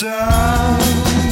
down 0.00 1.29